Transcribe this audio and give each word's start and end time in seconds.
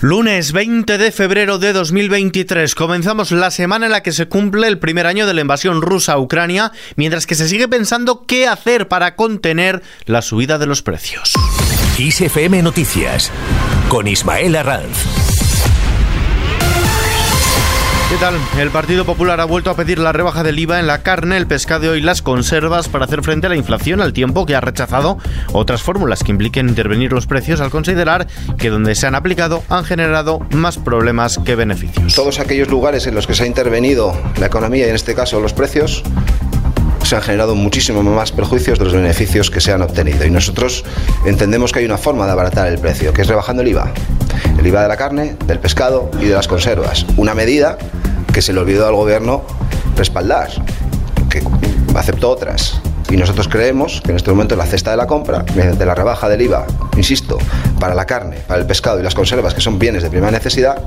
Lunes 0.00 0.52
20 0.52 0.98
de 0.98 1.10
febrero 1.10 1.58
de 1.58 1.72
2023 1.72 2.74
comenzamos 2.74 3.30
la 3.30 3.50
semana 3.50 3.86
en 3.86 3.92
la 3.92 4.02
que 4.02 4.12
se 4.12 4.28
cumple 4.28 4.68
el 4.68 4.78
primer 4.78 5.06
año 5.06 5.26
de 5.26 5.32
la 5.32 5.40
invasión 5.40 5.80
rusa 5.80 6.12
a 6.12 6.18
Ucrania, 6.18 6.70
mientras 6.96 7.26
que 7.26 7.34
se 7.34 7.48
sigue 7.48 7.66
pensando 7.66 8.26
qué 8.26 8.46
hacer 8.46 8.88
para 8.88 9.16
contener 9.16 9.82
la 10.04 10.20
subida 10.20 10.58
de 10.58 10.66
los 10.66 10.82
precios. 10.82 11.32
ISFM 11.96 12.62
Noticias 12.62 13.32
con 13.88 14.06
Ismael 14.06 14.56
Arranz. 14.56 15.45
¿Qué 18.08 18.16
tal? 18.18 18.36
El 18.56 18.70
Partido 18.70 19.04
Popular 19.04 19.40
ha 19.40 19.44
vuelto 19.46 19.68
a 19.68 19.74
pedir 19.74 19.98
la 19.98 20.12
rebaja 20.12 20.44
del 20.44 20.60
IVA 20.60 20.78
en 20.78 20.86
la 20.86 21.02
carne, 21.02 21.36
el 21.36 21.48
pescado 21.48 21.96
y 21.96 22.00
las 22.00 22.22
conservas 22.22 22.88
para 22.88 23.04
hacer 23.04 23.24
frente 23.24 23.48
a 23.48 23.50
la 23.50 23.56
inflación 23.56 24.00
al 24.00 24.12
tiempo 24.12 24.46
que 24.46 24.54
ha 24.54 24.60
rechazado 24.60 25.18
otras 25.52 25.82
fórmulas 25.82 26.22
que 26.22 26.30
impliquen 26.30 26.68
intervenir 26.68 27.12
los 27.12 27.26
precios 27.26 27.60
al 27.60 27.70
considerar 27.70 28.28
que 28.58 28.70
donde 28.70 28.94
se 28.94 29.08
han 29.08 29.16
aplicado 29.16 29.64
han 29.68 29.84
generado 29.84 30.38
más 30.50 30.78
problemas 30.78 31.40
que 31.44 31.56
beneficios. 31.56 32.14
Todos 32.14 32.38
aquellos 32.38 32.68
lugares 32.68 33.08
en 33.08 33.16
los 33.16 33.26
que 33.26 33.34
se 33.34 33.42
ha 33.42 33.46
intervenido 33.48 34.16
la 34.38 34.46
economía 34.46 34.86
y 34.86 34.90
en 34.90 34.94
este 34.94 35.16
caso 35.16 35.40
los 35.40 35.52
precios 35.52 36.04
se 37.02 37.16
han 37.16 37.22
generado 37.22 37.56
muchísimo 37.56 38.04
más 38.04 38.30
perjuicios 38.30 38.78
de 38.78 38.84
los 38.84 38.94
beneficios 38.94 39.50
que 39.50 39.60
se 39.60 39.72
han 39.72 39.82
obtenido. 39.82 40.24
Y 40.24 40.30
nosotros 40.30 40.84
entendemos 41.24 41.72
que 41.72 41.80
hay 41.80 41.84
una 41.84 41.98
forma 41.98 42.26
de 42.26 42.32
abaratar 42.32 42.68
el 42.68 42.78
precio, 42.78 43.12
que 43.12 43.22
es 43.22 43.28
rebajando 43.28 43.62
el 43.62 43.68
IVA. 43.68 43.92
El 44.58 44.66
IVA 44.66 44.82
de 44.82 44.88
la 44.88 44.96
carne, 44.96 45.36
del 45.46 45.58
pescado 45.58 46.10
y 46.20 46.26
de 46.26 46.34
las 46.34 46.48
conservas. 46.48 47.06
Una 47.16 47.34
medida 47.34 47.78
que 48.32 48.42
se 48.42 48.52
le 48.52 48.60
olvidó 48.60 48.86
al 48.86 48.94
gobierno 48.94 49.44
respaldar, 49.96 50.48
que 51.30 51.42
aceptó 51.94 52.30
otras. 52.30 52.80
Y 53.08 53.16
nosotros 53.16 53.48
creemos 53.48 54.02
que 54.04 54.10
en 54.10 54.16
este 54.16 54.30
momento 54.30 54.56
la 54.56 54.66
cesta 54.66 54.90
de 54.90 54.96
la 54.96 55.06
compra, 55.06 55.44
mediante 55.54 55.86
la 55.86 55.94
rebaja 55.94 56.28
del 56.28 56.42
IVA, 56.42 56.66
insisto, 56.96 57.38
para 57.78 57.94
la 57.94 58.04
carne, 58.04 58.38
para 58.46 58.60
el 58.60 58.66
pescado 58.66 58.98
y 58.98 59.02
las 59.02 59.14
conservas, 59.14 59.54
que 59.54 59.60
son 59.60 59.78
bienes 59.78 60.02
de 60.02 60.10
primera 60.10 60.32
necesidad, 60.32 60.82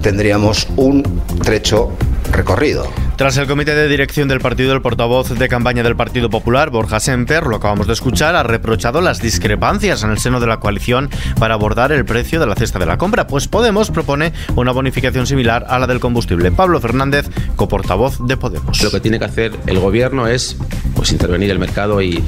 tendríamos 0.00 0.68
un 0.76 1.22
trecho 1.42 1.92
recorrido. 2.30 2.86
Tras 3.22 3.36
el 3.36 3.46
comité 3.46 3.76
de 3.76 3.86
dirección 3.86 4.26
del 4.26 4.40
partido, 4.40 4.74
el 4.74 4.82
portavoz 4.82 5.38
de 5.38 5.48
campaña 5.48 5.84
del 5.84 5.94
Partido 5.94 6.28
Popular, 6.28 6.70
Borja 6.70 6.98
Semper, 6.98 7.46
lo 7.46 7.54
acabamos 7.54 7.86
de 7.86 7.92
escuchar, 7.92 8.34
ha 8.34 8.42
reprochado 8.42 9.00
las 9.00 9.22
discrepancias 9.22 10.02
en 10.02 10.10
el 10.10 10.18
seno 10.18 10.40
de 10.40 10.48
la 10.48 10.58
coalición 10.58 11.08
para 11.38 11.54
abordar 11.54 11.92
el 11.92 12.04
precio 12.04 12.40
de 12.40 12.48
la 12.48 12.56
cesta 12.56 12.80
de 12.80 12.86
la 12.86 12.98
compra, 12.98 13.28
pues 13.28 13.46
Podemos 13.46 13.92
propone 13.92 14.32
una 14.56 14.72
bonificación 14.72 15.28
similar 15.28 15.66
a 15.68 15.78
la 15.78 15.86
del 15.86 16.00
combustible. 16.00 16.50
Pablo 16.50 16.80
Fernández, 16.80 17.30
coportavoz 17.54 18.26
de 18.26 18.36
Podemos. 18.36 18.82
Lo 18.82 18.90
que 18.90 18.98
tiene 18.98 19.20
que 19.20 19.26
hacer 19.26 19.52
el 19.68 19.78
gobierno 19.78 20.26
es 20.26 20.56
pues, 20.96 21.12
intervenir 21.12 21.52
el 21.52 21.60
mercado 21.60 22.02
y, 22.02 22.24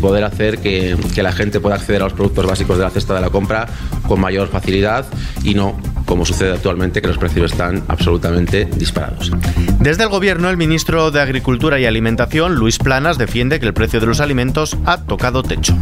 poder 0.00 0.24
hacer 0.24 0.58
que, 0.58 0.96
que 1.14 1.22
la 1.22 1.30
gente 1.30 1.60
pueda 1.60 1.76
acceder 1.76 2.00
a 2.00 2.06
los 2.06 2.14
productos 2.14 2.46
básicos 2.46 2.78
de 2.78 2.82
la 2.82 2.90
cesta 2.90 3.14
de 3.14 3.20
la 3.20 3.30
compra 3.30 3.68
con 4.08 4.20
mayor 4.20 4.48
facilidad 4.48 5.06
y 5.44 5.54
no 5.54 5.76
como 6.12 6.26
sucede 6.26 6.52
actualmente, 6.52 7.00
que 7.00 7.08
los 7.08 7.16
precios 7.16 7.52
están 7.52 7.84
absolutamente 7.88 8.66
disparados. 8.66 9.32
Desde 9.80 10.02
el 10.02 10.10
Gobierno, 10.10 10.50
el 10.50 10.58
ministro 10.58 11.10
de 11.10 11.22
Agricultura 11.22 11.80
y 11.80 11.86
Alimentación, 11.86 12.56
Luis 12.56 12.76
Planas, 12.76 13.16
defiende 13.16 13.58
que 13.58 13.64
el 13.64 13.72
precio 13.72 13.98
de 13.98 14.04
los 14.04 14.20
alimentos 14.20 14.76
ha 14.84 14.98
tocado 14.98 15.42
techo. 15.42 15.74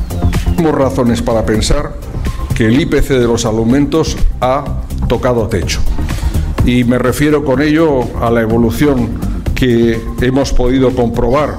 Tenemos 0.55 0.79
razones 0.79 1.21
para 1.21 1.45
pensar 1.45 1.95
que 2.55 2.67
el 2.67 2.81
IPC 2.81 3.09
de 3.09 3.27
los 3.27 3.45
alimentos 3.45 4.17
ha 4.41 4.83
tocado 5.09 5.49
techo. 5.49 5.81
Y 6.65 6.85
me 6.85 7.01
refiero 7.01 7.45
con 7.45 7.61
ello 7.61 8.03
a 8.25 8.31
la 8.31 8.41
evolución 8.41 9.11
que 9.57 10.01
hemos 10.21 10.53
podido 10.53 10.95
comprobar 10.95 11.57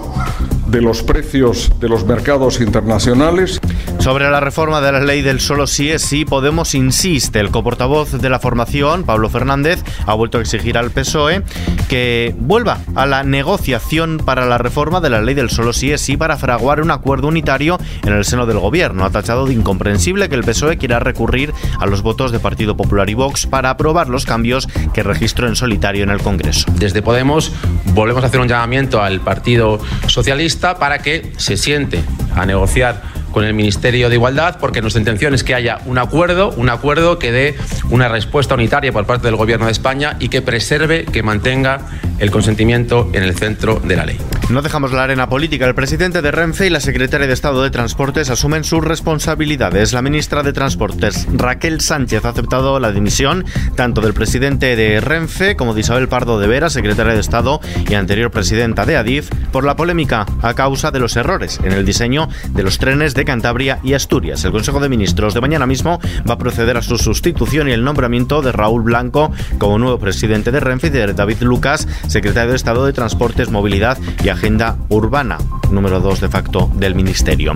de 0.67 0.81
los 0.81 1.03
precios 1.03 1.69
de 1.81 1.89
los 1.89 2.05
mercados 2.05 2.61
internacionales. 2.61 3.59
Sobre 4.01 4.31
la 4.31 4.39
reforma 4.39 4.81
de 4.81 4.91
la 4.91 4.99
ley 4.99 5.21
del 5.21 5.39
solo 5.39 5.67
sí 5.67 5.91
es 5.91 6.01
sí, 6.01 6.25
Podemos 6.25 6.73
insiste. 6.73 7.39
El 7.39 7.51
coportavoz 7.51 8.13
de 8.13 8.29
la 8.31 8.39
formación, 8.39 9.03
Pablo 9.03 9.29
Fernández, 9.29 9.83
ha 10.07 10.15
vuelto 10.15 10.39
a 10.39 10.41
exigir 10.41 10.75
al 10.75 10.89
PSOE 10.89 11.43
que 11.87 12.33
vuelva 12.39 12.79
a 12.95 13.05
la 13.05 13.21
negociación 13.21 14.17
para 14.17 14.47
la 14.47 14.57
reforma 14.57 15.01
de 15.01 15.11
la 15.11 15.21
ley 15.21 15.35
del 15.35 15.51
solo 15.51 15.71
sí 15.71 15.91
es 15.91 16.01
sí 16.01 16.17
para 16.17 16.37
fraguar 16.37 16.81
un 16.81 16.89
acuerdo 16.89 17.27
unitario 17.27 17.77
en 18.03 18.13
el 18.13 18.25
seno 18.25 18.47
del 18.47 18.57
gobierno. 18.57 19.05
Ha 19.05 19.11
tachado 19.11 19.45
de 19.45 19.53
incomprensible 19.53 20.29
que 20.29 20.35
el 20.35 20.45
PSOE 20.45 20.79
quiera 20.79 20.99
recurrir 20.99 21.53
a 21.79 21.85
los 21.85 22.01
votos 22.01 22.31
de 22.31 22.39
Partido 22.39 22.75
Popular 22.75 23.07
y 23.07 23.13
Vox 23.13 23.45
para 23.45 23.69
aprobar 23.69 24.09
los 24.09 24.25
cambios 24.25 24.67
que 24.95 25.03
registró 25.03 25.47
en 25.47 25.55
solitario 25.55 26.03
en 26.03 26.09
el 26.09 26.23
Congreso. 26.23 26.65
Desde 26.73 27.03
Podemos 27.03 27.51
volvemos 27.93 28.23
a 28.23 28.27
hacer 28.27 28.39
un 28.39 28.47
llamamiento 28.47 28.99
al 28.99 29.19
Partido 29.19 29.79
Socialista 30.07 30.79
para 30.79 31.03
que 31.03 31.31
se 31.37 31.55
siente 31.55 32.03
a 32.35 32.47
negociar 32.47 33.20
con 33.31 33.43
el 33.43 33.53
Ministerio 33.53 34.09
de 34.09 34.15
Igualdad, 34.15 34.57
porque 34.59 34.81
nuestra 34.81 34.99
intención 34.99 35.33
es 35.33 35.43
que 35.43 35.55
haya 35.55 35.79
un 35.85 35.97
acuerdo, 35.97 36.51
un 36.51 36.69
acuerdo 36.69 37.19
que 37.19 37.31
dé 37.31 37.55
una 37.89 38.07
respuesta 38.07 38.55
unitaria 38.55 38.91
por 38.91 39.05
parte 39.05 39.27
del 39.27 39.35
Gobierno 39.35 39.65
de 39.65 39.71
España 39.71 40.17
y 40.19 40.29
que 40.29 40.41
preserve, 40.41 41.05
que 41.05 41.23
mantenga 41.23 41.81
el 42.21 42.31
consentimiento 42.31 43.09
en 43.13 43.23
el 43.23 43.35
centro 43.35 43.81
de 43.83 43.95
la 43.97 44.05
ley. 44.05 44.17
No 44.49 44.61
dejamos 44.61 44.91
la 44.91 45.03
arena 45.03 45.29
política. 45.29 45.65
El 45.65 45.75
presidente 45.75 46.21
de 46.21 46.29
Renfe 46.29 46.67
y 46.67 46.69
la 46.69 46.81
secretaria 46.81 47.25
de 47.25 47.33
Estado 47.33 47.63
de 47.63 47.69
Transportes 47.69 48.29
asumen 48.29 48.63
sus 48.63 48.83
responsabilidades. 48.83 49.93
La 49.93 50.01
ministra 50.01 50.43
de 50.43 50.53
Transportes, 50.53 51.27
Raquel 51.31 51.81
Sánchez, 51.81 52.25
ha 52.25 52.29
aceptado 52.29 52.79
la 52.79 52.91
dimisión 52.91 53.45
tanto 53.75 54.01
del 54.01 54.13
presidente 54.13 54.75
de 54.75 54.99
Renfe 54.99 55.55
como 55.55 55.73
de 55.73 55.81
Isabel 55.81 56.09
Pardo 56.09 56.39
de 56.39 56.47
Vera, 56.47 56.69
secretaria 56.69 57.13
de 57.13 57.21
Estado 57.21 57.61
y 57.89 57.93
anterior 57.93 58.29
presidenta 58.29 58.85
de 58.85 58.97
Adif, 58.97 59.29
por 59.51 59.63
la 59.63 59.75
polémica 59.75 60.25
a 60.41 60.53
causa 60.53 60.91
de 60.91 60.99
los 60.99 61.15
errores 61.15 61.59
en 61.63 61.71
el 61.71 61.85
diseño 61.85 62.27
de 62.49 62.63
los 62.63 62.77
trenes 62.77 63.13
de 63.13 63.25
Cantabria 63.25 63.79
y 63.83 63.93
Asturias. 63.93 64.43
El 64.43 64.51
Consejo 64.51 64.79
de 64.79 64.89
Ministros 64.89 65.33
de 65.33 65.41
mañana 65.41 65.65
mismo 65.65 65.99
va 66.29 66.33
a 66.35 66.37
proceder 66.37 66.77
a 66.77 66.81
su 66.81 66.97
sustitución 66.97 67.69
y 67.69 67.71
el 67.71 67.83
nombramiento 67.83 68.41
de 68.41 68.51
Raúl 68.51 68.83
Blanco 68.83 69.31
como 69.57 69.79
nuevo 69.79 69.97
presidente 69.97 70.51
de 70.51 70.59
Renfe 70.59 70.87
y 70.87 70.89
de 70.91 71.13
David 71.13 71.41
Lucas, 71.41 71.87
secretario 72.11 72.51
de 72.51 72.57
Estado 72.57 72.85
de 72.85 72.93
Transportes, 72.93 73.49
Movilidad 73.49 73.97
y 74.23 74.29
Agenda 74.29 74.77
Urbana, 74.89 75.37
número 75.71 76.01
2 76.01 76.19
de 76.19 76.29
facto 76.29 76.69
del 76.75 76.93
Ministerio. 76.93 77.53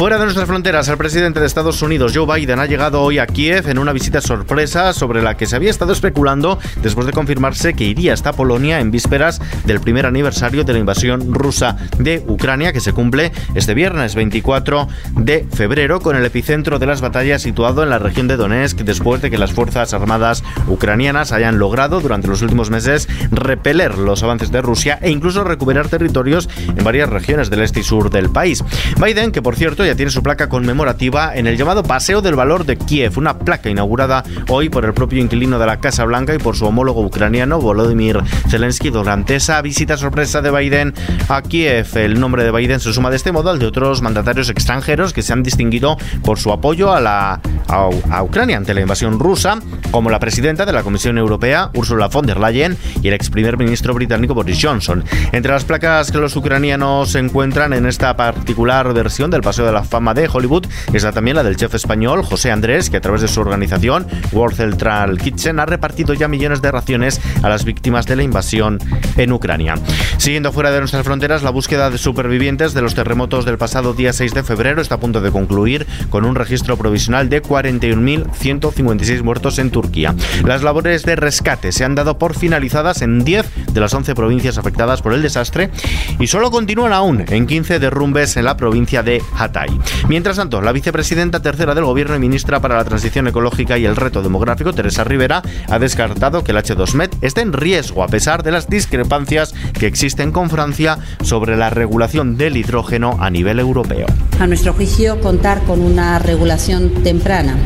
Fuera 0.00 0.16
de 0.16 0.24
nuestras 0.24 0.48
fronteras, 0.48 0.88
el 0.88 0.96
presidente 0.96 1.40
de 1.40 1.46
Estados 1.46 1.82
Unidos, 1.82 2.12
Joe 2.14 2.24
Biden, 2.24 2.58
ha 2.58 2.64
llegado 2.64 3.02
hoy 3.02 3.18
a 3.18 3.26
Kiev 3.26 3.68
en 3.68 3.78
una 3.78 3.92
visita 3.92 4.22
sorpresa 4.22 4.94
sobre 4.94 5.20
la 5.20 5.36
que 5.36 5.44
se 5.44 5.56
había 5.56 5.68
estado 5.68 5.92
especulando 5.92 6.58
después 6.82 7.06
de 7.06 7.12
confirmarse 7.12 7.74
que 7.74 7.84
iría 7.84 8.14
hasta 8.14 8.32
Polonia 8.32 8.80
en 8.80 8.90
vísperas 8.90 9.42
del 9.66 9.78
primer 9.78 10.06
aniversario 10.06 10.64
de 10.64 10.72
la 10.72 10.78
invasión 10.78 11.34
rusa 11.34 11.76
de 11.98 12.24
Ucrania, 12.26 12.72
que 12.72 12.80
se 12.80 12.94
cumple 12.94 13.30
este 13.54 13.74
viernes 13.74 14.14
24 14.14 14.88
de 15.18 15.46
febrero, 15.52 16.00
con 16.00 16.16
el 16.16 16.24
epicentro 16.24 16.78
de 16.78 16.86
las 16.86 17.02
batallas 17.02 17.42
situado 17.42 17.82
en 17.82 17.90
la 17.90 17.98
región 17.98 18.26
de 18.26 18.38
Donetsk, 18.38 18.78
después 18.78 19.20
de 19.20 19.30
que 19.30 19.36
las 19.36 19.52
Fuerzas 19.52 19.92
Armadas 19.92 20.42
ucranianas 20.66 21.30
hayan 21.30 21.58
logrado 21.58 22.00
durante 22.00 22.28
los 22.28 22.40
últimos 22.40 22.70
meses 22.70 23.06
repeler 23.30 23.98
los 23.98 24.22
avances 24.22 24.50
de 24.50 24.62
Rusia 24.62 24.98
e 25.02 25.10
incluso 25.10 25.44
recuperar 25.44 25.88
territorio 25.88 26.38
en 26.68 26.82
varias 26.82 27.10
regiones 27.10 27.50
del 27.50 27.60
este 27.60 27.80
y 27.80 27.82
sur 27.82 28.08
del 28.08 28.30
país. 28.30 28.64
Biden, 28.96 29.30
que 29.30 29.42
por 29.42 29.56
cierto 29.56 29.89
ya 29.90 29.96
tiene 29.96 30.12
su 30.12 30.22
placa 30.22 30.48
conmemorativa 30.48 31.34
en 31.34 31.48
el 31.48 31.56
llamado 31.56 31.82
Paseo 31.82 32.22
del 32.22 32.36
Valor 32.36 32.64
de 32.64 32.76
Kiev, 32.76 33.18
una 33.18 33.40
placa 33.40 33.70
inaugurada 33.70 34.22
hoy 34.48 34.68
por 34.68 34.84
el 34.84 34.94
propio 34.94 35.20
inquilino 35.20 35.58
de 35.58 35.66
la 35.66 35.80
Casa 35.80 36.04
Blanca 36.04 36.32
y 36.32 36.38
por 36.38 36.54
su 36.54 36.64
homólogo 36.64 37.00
ucraniano 37.00 37.60
Volodymyr 37.60 38.22
Zelensky 38.48 38.90
durante 38.90 39.34
esa 39.34 39.60
visita 39.62 39.96
sorpresa 39.96 40.42
de 40.42 40.52
Biden 40.52 40.94
a 41.28 41.42
Kiev. 41.42 41.88
El 41.96 42.20
nombre 42.20 42.44
de 42.44 42.52
Biden 42.52 42.78
se 42.78 42.92
suma 42.92 43.10
de 43.10 43.16
este 43.16 43.32
modo 43.32 43.50
al 43.50 43.58
de 43.58 43.66
otros 43.66 44.00
mandatarios 44.00 44.48
extranjeros 44.48 45.12
que 45.12 45.22
se 45.22 45.32
han 45.32 45.42
distinguido 45.42 45.96
por 46.22 46.38
su 46.38 46.52
apoyo 46.52 46.92
a, 46.92 47.00
la, 47.00 47.40
a, 47.66 48.22
Ucrania 48.22 48.58
ante 48.58 48.74
la 48.74 48.82
invasión 48.82 49.18
rusa, 49.18 49.58
como 49.90 50.08
la 50.08 50.20
presidenta 50.20 50.66
de 50.66 50.72
la 50.72 50.84
Comisión 50.84 51.18
Europea, 51.18 51.70
Ursula 51.74 52.06
von 52.06 52.26
der 52.26 52.38
Leyen, 52.38 52.76
y 53.02 53.08
el 53.08 53.14
ex 53.14 53.28
primer 53.28 53.58
ministro 53.58 53.92
británico 53.92 54.34
Boris 54.34 54.60
Johnson. 54.62 55.02
Entre 55.32 55.50
las 55.50 55.64
placas 55.64 56.12
que 56.12 56.18
los 56.18 56.36
ucranianos 56.36 57.16
encuentran 57.16 57.72
en 57.72 57.86
esta 57.86 58.16
particular 58.16 58.94
versión 58.94 59.32
del 59.32 59.40
Paseo 59.40 59.66
de 59.66 59.72
la 59.72 59.79
Fama 59.84 60.14
de 60.14 60.28
Hollywood 60.32 60.66
es 60.92 61.02
también 61.12 61.36
la 61.36 61.42
del 61.42 61.56
chef 61.56 61.74
español 61.74 62.22
José 62.22 62.50
Andrés, 62.50 62.90
que 62.90 62.98
a 62.98 63.00
través 63.00 63.22
de 63.22 63.28
su 63.28 63.40
organización 63.40 64.06
World 64.32 64.56
Central 64.56 65.18
Kitchen 65.18 65.58
ha 65.60 65.66
repartido 65.66 66.14
ya 66.14 66.28
millones 66.28 66.62
de 66.62 66.70
raciones 66.70 67.20
a 67.42 67.48
las 67.48 67.64
víctimas 67.64 68.06
de 68.06 68.16
la 68.16 68.22
invasión 68.22 68.78
en 69.16 69.32
Ucrania. 69.32 69.74
Siguiendo 70.18 70.52
fuera 70.52 70.70
de 70.70 70.78
nuestras 70.78 71.04
fronteras, 71.04 71.42
la 71.42 71.50
búsqueda 71.50 71.90
de 71.90 71.98
supervivientes 71.98 72.74
de 72.74 72.82
los 72.82 72.94
terremotos 72.94 73.44
del 73.44 73.58
pasado 73.58 73.94
día 73.94 74.12
6 74.12 74.34
de 74.34 74.42
febrero 74.42 74.82
está 74.82 74.96
a 74.96 75.00
punto 75.00 75.20
de 75.20 75.30
concluir 75.30 75.86
con 76.10 76.24
un 76.24 76.34
registro 76.34 76.76
provisional 76.76 77.28
de 77.28 77.42
41.156 77.42 79.22
muertos 79.22 79.58
en 79.58 79.70
Turquía. 79.70 80.14
Las 80.44 80.62
labores 80.62 81.04
de 81.04 81.16
rescate 81.16 81.72
se 81.72 81.84
han 81.84 81.94
dado 81.94 82.18
por 82.18 82.36
finalizadas 82.36 83.02
en 83.02 83.24
10 83.24 83.72
de 83.72 83.80
las 83.80 83.94
11 83.94 84.14
provincias 84.14 84.58
afectadas 84.58 85.02
por 85.02 85.12
el 85.12 85.22
desastre 85.22 85.70
y 86.18 86.26
solo 86.26 86.50
continúan 86.50 86.92
aún 86.92 87.24
en 87.28 87.46
15 87.46 87.78
derrumbes 87.78 88.36
en 88.36 88.44
la 88.44 88.56
provincia 88.56 89.02
de 89.02 89.22
Hatay. 89.36 89.69
Mientras 90.08 90.36
tanto, 90.36 90.60
la 90.60 90.72
vicepresidenta 90.72 91.40
tercera 91.40 91.74
del 91.74 91.84
Gobierno 91.84 92.16
y 92.16 92.18
ministra 92.18 92.60
para 92.60 92.76
la 92.76 92.84
Transición 92.84 93.28
Ecológica 93.28 93.78
y 93.78 93.84
el 93.84 93.96
Reto 93.96 94.22
Demográfico, 94.22 94.72
Teresa 94.72 95.04
Rivera, 95.04 95.42
ha 95.68 95.78
descartado 95.78 96.42
que 96.42 96.52
el 96.52 96.58
H2Med 96.58 97.10
esté 97.20 97.42
en 97.42 97.52
riesgo 97.52 98.02
a 98.02 98.08
pesar 98.08 98.42
de 98.42 98.50
las 98.50 98.68
discrepancias 98.68 99.54
que 99.78 99.86
existen 99.86 100.32
con 100.32 100.50
Francia 100.50 100.98
sobre 101.22 101.56
la 101.56 101.70
regulación 101.70 102.36
del 102.36 102.56
hidrógeno 102.56 103.16
a 103.20 103.30
nivel 103.30 103.58
europeo. 103.60 104.06
A 104.38 104.46
nuestro 104.46 104.72
juicio, 104.72 105.20
contar 105.20 105.62
con 105.64 105.80
una 105.80 106.18
regulación 106.18 106.90
temprana 107.02 107.56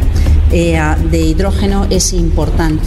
de 0.50 1.20
hidrógeno 1.20 1.86
es 1.90 2.12
importante 2.12 2.84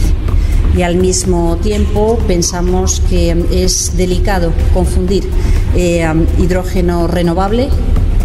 y 0.76 0.82
al 0.82 0.96
mismo 0.96 1.56
tiempo 1.56 2.18
pensamos 2.26 3.02
que 3.10 3.36
es 3.50 3.96
delicado 3.96 4.52
confundir 4.72 5.28
hidrógeno 6.38 7.06
renovable 7.08 7.68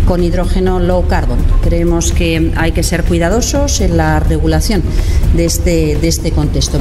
con 0.06 0.24
hidrógeno 0.24 0.80
low 0.80 1.08
carbon. 1.08 1.40
Creemos 1.62 2.12
que 2.12 2.52
hay 2.56 2.72
que 2.72 2.84
ser 2.84 3.04
cuidadosos 3.04 3.82
en 3.82 3.98
la 3.98 4.20
regulación 4.20 4.84
de 5.36 5.46
este, 5.46 5.98
de 5.98 6.08
este 6.08 6.32
contexto. 6.32 6.80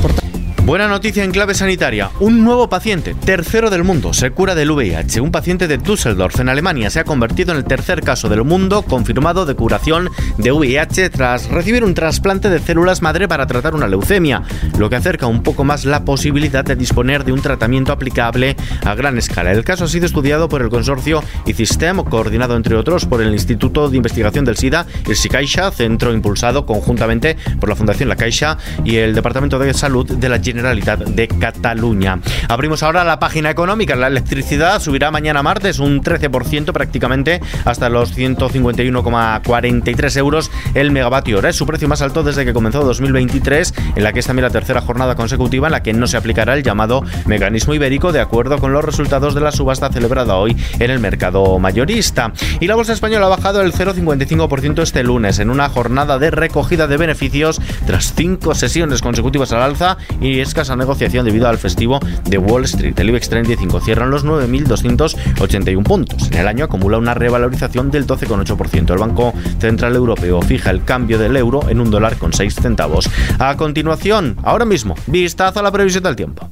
Buena 0.64 0.86
noticia 0.86 1.24
en 1.24 1.32
clave 1.32 1.54
sanitaria. 1.54 2.10
Un 2.20 2.44
nuevo 2.44 2.68
paciente, 2.68 3.16
tercero 3.16 3.68
del 3.68 3.82
mundo, 3.82 4.12
se 4.12 4.30
cura 4.30 4.54
del 4.54 4.70
VIH. 4.70 5.20
Un 5.20 5.32
paciente 5.32 5.66
de 5.66 5.76
Düsseldorf, 5.76 6.38
en 6.38 6.48
Alemania, 6.48 6.88
se 6.88 7.00
ha 7.00 7.04
convertido 7.04 7.50
en 7.50 7.58
el 7.58 7.64
tercer 7.64 8.00
caso 8.00 8.28
del 8.28 8.44
mundo 8.44 8.82
confirmado 8.82 9.44
de 9.44 9.56
curación 9.56 10.08
de 10.38 10.52
VIH 10.52 11.10
tras 11.10 11.48
recibir 11.48 11.82
un 11.82 11.94
trasplante 11.94 12.48
de 12.48 12.60
células 12.60 13.02
madre 13.02 13.26
para 13.26 13.48
tratar 13.48 13.74
una 13.74 13.88
leucemia, 13.88 14.44
lo 14.78 14.88
que 14.88 14.94
acerca 14.94 15.26
un 15.26 15.42
poco 15.42 15.64
más 15.64 15.84
la 15.84 16.04
posibilidad 16.04 16.64
de 16.64 16.76
disponer 16.76 17.24
de 17.24 17.32
un 17.32 17.42
tratamiento 17.42 17.90
aplicable 17.90 18.54
a 18.84 18.94
gran 18.94 19.18
escala. 19.18 19.50
El 19.50 19.64
caso 19.64 19.86
ha 19.86 19.88
sido 19.88 20.06
estudiado 20.06 20.48
por 20.48 20.62
el 20.62 20.68
consorcio 20.68 21.24
ICISTEM, 21.44 22.04
coordinado 22.04 22.54
entre 22.54 22.76
otros 22.76 23.04
por 23.04 23.20
el 23.20 23.32
Instituto 23.32 23.90
de 23.90 23.96
Investigación 23.96 24.44
del 24.44 24.56
SIDA, 24.56 24.86
el 25.08 25.16
SICAIXA, 25.16 25.72
centro 25.72 26.12
impulsado 26.12 26.64
conjuntamente 26.66 27.36
por 27.58 27.68
la 27.68 27.74
Fundación 27.74 28.08
La 28.08 28.16
Caixa 28.16 28.58
y 28.84 28.98
el 28.98 29.12
Departamento 29.12 29.58
de 29.58 29.74
Salud 29.74 30.06
de 30.08 30.28
la 30.28 30.40
Generalitat 30.52 31.00
de 31.00 31.28
Cataluña. 31.28 32.20
Abrimos 32.46 32.82
ahora 32.82 33.04
la 33.04 33.18
página 33.18 33.48
económica. 33.48 33.96
La 33.96 34.08
electricidad 34.08 34.80
subirá 34.80 35.10
mañana 35.10 35.42
martes 35.42 35.78
un 35.78 36.02
13% 36.02 36.72
prácticamente 36.72 37.40
hasta 37.64 37.88
los 37.88 38.14
151,43 38.14 40.16
euros 40.18 40.50
el 40.74 40.90
megavatio 40.90 41.38
hora. 41.38 41.48
Es 41.48 41.56
su 41.56 41.64
precio 41.64 41.88
más 41.88 42.02
alto 42.02 42.22
desde 42.22 42.44
que 42.44 42.52
comenzó 42.52 42.84
2023, 42.84 43.72
en 43.96 44.04
la 44.04 44.12
que 44.12 44.20
es 44.20 44.26
también 44.26 44.44
la 44.44 44.50
tercera 44.50 44.82
jornada 44.82 45.14
consecutiva 45.14 45.68
en 45.68 45.72
la 45.72 45.82
que 45.82 45.94
no 45.94 46.06
se 46.06 46.18
aplicará 46.18 46.52
el 46.54 46.62
llamado 46.62 47.02
mecanismo 47.24 47.72
ibérico 47.72 48.12
de 48.12 48.20
acuerdo 48.20 48.58
con 48.58 48.74
los 48.74 48.84
resultados 48.84 49.34
de 49.34 49.40
la 49.40 49.52
subasta 49.52 49.90
celebrada 49.90 50.36
hoy 50.36 50.54
en 50.78 50.90
el 50.90 51.00
mercado 51.00 51.58
mayorista. 51.58 52.34
Y 52.60 52.66
la 52.66 52.74
bolsa 52.74 52.92
española 52.92 53.24
ha 53.24 53.30
bajado 53.30 53.62
el 53.62 53.72
0,55% 53.72 54.82
este 54.82 55.02
lunes 55.02 55.38
en 55.38 55.48
una 55.48 55.70
jornada 55.70 56.18
de 56.18 56.30
recogida 56.30 56.86
de 56.86 56.98
beneficios 56.98 57.58
tras 57.86 58.12
cinco 58.14 58.54
sesiones 58.54 59.00
consecutivas 59.00 59.50
al 59.52 59.62
alza 59.62 59.96
y 60.20 60.41
escasa 60.42 60.76
negociación 60.76 61.24
debido 61.24 61.48
al 61.48 61.58
festivo 61.58 62.00
de 62.24 62.38
Wall 62.38 62.64
Street. 62.64 62.98
El 62.98 63.08
IBEX 63.08 63.28
35 63.28 63.80
cierra 63.80 64.04
en 64.04 64.10
los 64.10 64.24
9.281 64.24 65.82
puntos. 65.82 66.30
En 66.30 66.38
el 66.38 66.48
año 66.48 66.64
acumula 66.64 66.98
una 66.98 67.14
revalorización 67.14 67.90
del 67.90 68.06
12,8%. 68.06 68.90
El 68.90 68.98
Banco 68.98 69.32
Central 69.58 69.96
Europeo 69.96 70.42
fija 70.42 70.70
el 70.70 70.84
cambio 70.84 71.18
del 71.18 71.36
euro 71.36 71.68
en 71.68 71.80
un 71.80 71.90
dólar 71.90 72.16
con 72.16 72.32
6 72.32 72.54
centavos. 72.54 73.10
A 73.38 73.56
continuación, 73.56 74.36
ahora 74.42 74.64
mismo, 74.64 74.94
vistazo 75.06 75.60
a 75.60 75.62
la 75.62 75.72
previsión 75.72 76.04
del 76.04 76.16
tiempo. 76.16 76.50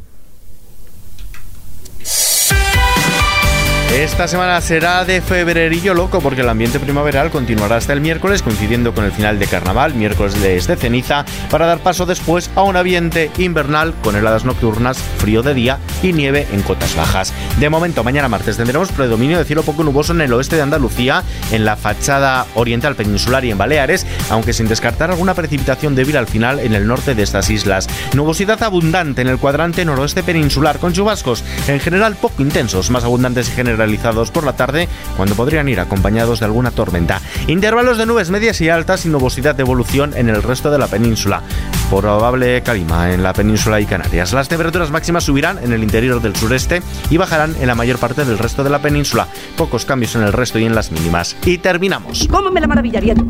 Esta 4.01 4.27
semana 4.27 4.59
será 4.63 5.05
de 5.05 5.21
febrerillo 5.21 5.93
loco 5.93 6.23
porque 6.23 6.41
el 6.41 6.49
ambiente 6.49 6.81
primaveral 6.81 7.31
continuará 7.31 7.77
hasta 7.77 7.93
el 7.93 8.01
miércoles 8.01 8.41
coincidiendo 8.41 8.95
con 8.95 9.05
el 9.05 9.13
final 9.13 9.39
de 9.39 9.47
carnaval, 9.47 9.95
miércoles 9.95 10.41
de 10.41 10.59
ceniza, 10.79 11.27
para 11.51 11.67
dar 11.67 11.81
paso 11.81 12.07
después 12.07 12.51
a 12.55 12.63
un 12.63 12.77
ambiente 12.77 13.31
invernal 13.37 13.93
con 14.03 14.17
heladas 14.17 14.47
nocturnas, 14.47 14.97
frío 15.19 15.43
de 15.43 15.53
día 15.53 15.79
y 16.03 16.13
nieve 16.13 16.47
en 16.53 16.63
cotas 16.63 16.95
bajas. 16.95 17.33
De 17.59 17.71
momento, 17.71 18.05
mañana 18.05 18.29
martes 18.29 18.57
tendremos 18.57 18.93
predominio 18.93 19.39
de 19.39 19.45
cielo 19.45 19.63
poco 19.63 19.83
nuboso 19.83 20.13
en 20.13 20.21
el 20.21 20.33
oeste 20.33 20.57
de 20.57 20.63
Andalucía, 20.63 21.23
en 21.51 21.65
la 21.65 21.77
fachada 21.77 22.47
oriental 22.55 22.95
peninsular 22.95 23.45
y 23.45 23.51
en 23.51 23.59
Baleares, 23.59 24.07
aunque 24.31 24.53
sin 24.53 24.69
descartar 24.69 25.11
alguna 25.11 25.35
precipitación 25.35 25.95
débil 25.95 26.17
al 26.17 26.27
final 26.27 26.61
en 26.61 26.75
el 26.75 26.87
norte 26.87 27.15
de 27.15 27.23
estas 27.23 27.51
islas. 27.51 27.89
Nubosidad 28.15 28.63
abundante 28.63 29.23
en 29.23 29.29
el 29.29 29.39
cuadrante 29.39 29.85
noroeste 29.85 30.23
peninsular 30.23 30.79
con 30.79 30.93
chubascos 30.93 31.45
en 31.69 31.81
general 31.81 32.17
poco 32.17 32.43
intensos, 32.43 32.91
más 32.91 33.05
abundantes 33.05 33.49
y 33.49 33.53
generales 33.53 33.71
realizados 33.81 34.31
por 34.31 34.45
la 34.45 34.55
tarde, 34.55 34.89
cuando 35.17 35.35
podrían 35.35 35.69
ir 35.69 35.81
acompañados 35.81 36.41
de 36.41 36.47
alguna 36.47 36.71
tormenta. 36.71 37.21
Intervalos 37.47 37.97
de 37.99 38.07
nubes 38.07 38.31
medias 38.31 38.61
y 38.61 38.69
altas 38.69 39.07
y 39.07 39.09
nubosidad 39.09 39.55
de 39.55 39.63
evolución 39.63 40.13
en 40.17 40.29
el 40.29 40.43
resto 40.43 40.71
de 40.71 40.79
la 40.79 40.87
península. 40.87 41.43
Probable 41.91 42.63
calima 42.63 43.13
en 43.13 43.23
la 43.23 43.33
península 43.33 43.81
y 43.81 43.85
Canarias. 43.85 44.33
Las 44.33 44.49
temperaturas 44.49 44.91
máximas 44.91 45.25
subirán 45.25 45.59
en 45.59 45.73
el 45.73 45.83
interior 45.83 46.23
del 46.23 46.37
sureste 46.37 46.83
y 47.11 47.17
bajarán 47.17 47.57
en 47.61 47.67
la 47.67 47.75
mayor 47.75 47.99
parte 47.99 48.25
del 48.25 48.39
resto 48.39 48.63
de 48.63 48.71
la 48.71 48.79
península. 48.79 49.27
Pocos 49.57 49.85
cambios 49.85 50.15
en 50.15 50.23
el 50.23 50.33
resto 50.33 50.59
y 50.59 50.65
en 50.65 50.75
las 50.75 50.93
mínimas. 50.93 51.37
Y 51.45 51.59
terminamos. 51.59 52.29
¿Cómo 52.31 52.51
me 52.51 52.61
la 52.61 52.69
maravillaría 52.69 53.15
yo? 53.15 53.25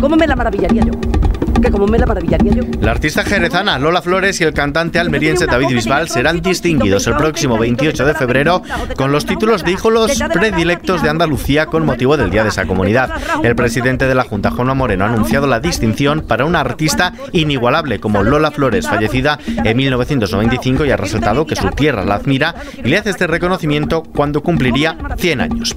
¿Cómo 0.00 0.16
me 0.16 0.26
la 0.26 0.36
maravillaría 0.36 0.84
yo? 0.84 1.21
Como 1.70 1.86
me 1.86 1.98
la 1.98 2.06
maravillaría 2.06 2.52
yo. 2.52 2.62
La 2.80 2.90
artista 2.90 3.24
jerezana 3.24 3.78
Lola 3.78 4.02
Flores 4.02 4.40
y 4.40 4.44
el 4.44 4.52
cantante 4.52 4.98
almeriense 4.98 5.46
David 5.46 5.68
Bisbal 5.68 6.08
serán 6.08 6.40
distinguidos 6.40 7.06
el 7.06 7.16
próximo 7.16 7.58
28 7.58 8.04
de 8.04 8.14
febrero 8.14 8.62
con 8.96 9.12
los 9.12 9.26
títulos 9.26 9.64
de 9.64 9.72
hijos 9.72 9.92
predilectos 10.32 11.02
de 11.02 11.10
Andalucía 11.10 11.66
con 11.66 11.84
motivo 11.84 12.16
del 12.16 12.30
Día 12.30 12.42
de 12.42 12.48
esa 12.48 12.66
comunidad. 12.66 13.10
El 13.42 13.54
presidente 13.54 14.06
de 14.06 14.14
la 14.14 14.24
Junta, 14.24 14.50
Juanma 14.50 14.74
Moreno, 14.74 15.04
ha 15.04 15.08
anunciado 15.08 15.46
la 15.46 15.60
distinción 15.60 16.22
para 16.26 16.44
una 16.44 16.60
artista 16.60 17.12
inigualable 17.32 18.00
como 18.00 18.22
Lola 18.22 18.50
Flores, 18.50 18.88
fallecida 18.88 19.38
en 19.46 19.76
1995 19.76 20.84
y 20.84 20.90
ha 20.90 20.96
resaltado 20.96 21.46
que 21.46 21.56
su 21.56 21.68
tierra 21.70 22.04
la 22.04 22.14
admira 22.14 22.54
y 22.82 22.88
le 22.88 22.98
hace 22.98 23.10
este 23.10 23.26
reconocimiento 23.26 24.02
cuando 24.02 24.42
cumpliría 24.42 24.96
100 25.18 25.40
años. 25.40 25.76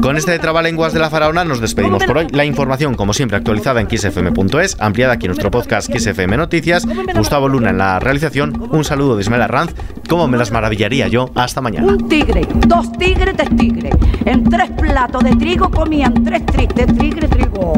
Con 0.00 0.16
este 0.16 0.38
trabalenguas 0.38 0.92
de 0.92 1.00
la 1.00 1.10
faraona 1.10 1.44
nos 1.44 1.60
despedimos 1.60 2.04
por 2.04 2.18
hoy. 2.18 2.26
La 2.30 2.44
información, 2.44 2.94
como 2.94 3.14
siempre, 3.14 3.36
actualizada 3.36 3.80
en 3.80 3.88
xfm.es, 3.88 4.76
ampliada 4.80 5.15
aquí 5.16 5.26
nuestro 5.26 5.50
podcast 5.50 5.90
XFM 5.90 6.36
Noticias. 6.36 6.86
Gustavo 7.16 7.48
Luna 7.48 7.70
en 7.70 7.78
la 7.78 7.98
realización. 7.98 8.68
Un 8.70 8.84
saludo 8.84 9.16
de 9.16 9.22
Ismael 9.22 9.42
Arranz. 9.42 9.74
Cómo 10.08 10.28
me 10.28 10.36
las 10.36 10.52
maravillaría 10.52 11.08
yo. 11.08 11.30
Hasta 11.34 11.60
mañana. 11.60 11.86
Un 11.86 12.06
tigre, 12.08 12.46
dos 12.66 12.92
tigres 12.92 13.36
de 13.36 13.44
tigre. 13.46 13.90
En 14.24 14.44
tres 14.44 14.70
platos 14.78 15.24
de 15.24 15.34
trigo 15.36 15.70
comían 15.70 16.22
tres 16.22 16.44
tristes 16.46 16.86
tigre, 16.98 17.28
trigo. 17.28 17.72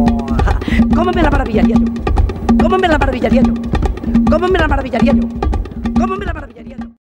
¿Cómo 0.94 1.12
me 1.12 1.23
la 1.23 1.31
maravillaría 1.31 1.76
yo? 1.76 1.85
¿Cómo 2.61 2.76
me 2.76 2.88
la 2.88 2.99
maravillaría 2.99 3.43
yo? 3.43 3.55
¿Cómo 4.29 4.49
me 4.49 4.58
la 4.58 4.69
maravillaría 4.69 5.12
yo? 5.12 5.23
¿Cómo 5.96 6.17
me 6.17 6.26
la 6.26 6.32
maravillaría 6.34 6.68